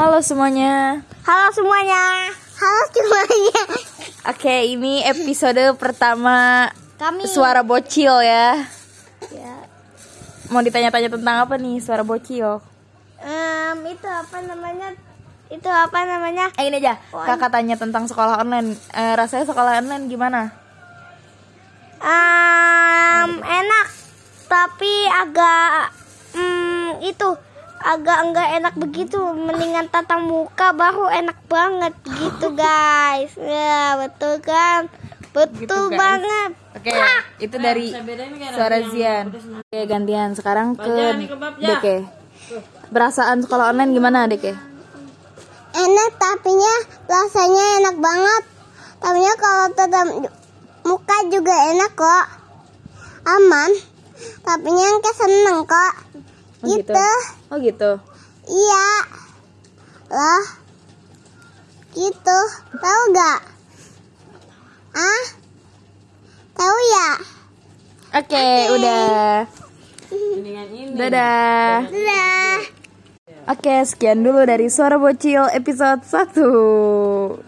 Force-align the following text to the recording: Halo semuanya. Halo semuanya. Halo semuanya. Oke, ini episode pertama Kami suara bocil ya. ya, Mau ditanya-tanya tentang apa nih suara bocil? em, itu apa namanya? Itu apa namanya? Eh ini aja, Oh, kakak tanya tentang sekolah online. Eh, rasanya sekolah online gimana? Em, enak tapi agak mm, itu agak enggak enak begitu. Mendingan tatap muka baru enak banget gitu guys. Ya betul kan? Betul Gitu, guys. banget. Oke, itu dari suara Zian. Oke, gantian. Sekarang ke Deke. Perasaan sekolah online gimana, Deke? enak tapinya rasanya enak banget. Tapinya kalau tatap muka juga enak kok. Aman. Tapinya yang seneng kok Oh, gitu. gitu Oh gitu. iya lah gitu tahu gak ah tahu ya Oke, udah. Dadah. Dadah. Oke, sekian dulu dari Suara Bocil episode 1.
Halo 0.00 0.16
semuanya. 0.24 1.04
Halo 1.28 1.52
semuanya. 1.52 2.32
Halo 2.56 2.82
semuanya. 2.88 3.60
Oke, 4.24 4.72
ini 4.72 5.04
episode 5.04 5.76
pertama 5.76 6.68
Kami 6.96 7.28
suara 7.28 7.60
bocil 7.60 8.08
ya. 8.24 8.64
ya, 9.28 9.54
Mau 10.48 10.64
ditanya-tanya 10.64 11.12
tentang 11.12 11.44
apa 11.44 11.60
nih 11.60 11.84
suara 11.84 12.00
bocil? 12.00 12.64
em, 13.20 13.76
itu 13.84 14.08
apa 14.08 14.40
namanya? 14.40 14.96
Itu 15.52 15.68
apa 15.68 16.08
namanya? 16.08 16.48
Eh 16.56 16.72
ini 16.72 16.80
aja, 16.80 16.96
Oh, 17.12 17.20
kakak 17.20 17.52
tanya 17.52 17.76
tentang 17.76 18.08
sekolah 18.08 18.40
online. 18.40 18.80
Eh, 18.96 19.12
rasanya 19.12 19.44
sekolah 19.44 19.84
online 19.84 20.08
gimana? 20.08 20.48
Em, 22.00 23.30
enak 23.36 23.86
tapi 24.48 24.94
agak 25.12 25.92
mm, 26.32 27.04
itu 27.04 27.28
agak 27.80 28.18
enggak 28.22 28.48
enak 28.56 28.74
begitu. 28.76 29.18
Mendingan 29.32 29.88
tatap 29.88 30.20
muka 30.20 30.72
baru 30.72 31.08
enak 31.08 31.38
banget 31.46 31.94
gitu 32.04 32.52
guys. 32.52 33.32
Ya 33.40 33.96
betul 33.98 34.40
kan? 34.40 34.88
Betul 35.30 35.62
Gitu, 35.62 35.78
guys. 35.88 35.98
banget. 35.98 36.50
Oke, 36.70 36.92
itu 37.38 37.56
dari 37.58 37.86
suara 38.50 38.78
Zian. 38.90 39.30
Oke, 39.30 39.80
gantian. 39.86 40.34
Sekarang 40.34 40.74
ke 40.74 40.94
Deke. 41.58 42.06
Perasaan 42.90 43.42
sekolah 43.42 43.70
online 43.70 43.94
gimana, 43.94 44.26
Deke? 44.26 44.54
enak 45.70 46.10
tapinya 46.18 46.74
rasanya 47.06 47.64
enak 47.78 47.96
banget. 48.02 48.42
Tapinya 48.98 49.34
kalau 49.38 49.66
tatap 49.70 50.06
muka 50.82 51.16
juga 51.30 51.54
enak 51.70 51.94
kok. 51.94 52.26
Aman. 53.22 53.70
Tapinya 54.42 54.82
yang 54.82 54.98
seneng 55.14 55.62
kok 55.64 56.09
Oh, 56.60 56.68
gitu. 56.68 56.92
gitu 56.92 57.08
Oh 57.50 57.56
gitu. 57.58 57.90
iya 58.48 58.88
lah 60.10 60.42
gitu 61.96 62.38
tahu 62.76 63.00
gak 63.14 63.40
ah 64.94 65.24
tahu 66.54 66.78
ya 66.92 67.10
Oke, 68.10 68.46
udah. 68.74 69.46
Dadah. 70.98 71.86
Dadah. 71.86 72.58
Oke, 73.46 73.74
sekian 73.86 74.26
dulu 74.26 74.42
dari 74.42 74.66
Suara 74.66 74.98
Bocil 74.98 75.46
episode 75.54 76.02
1. 76.02 77.38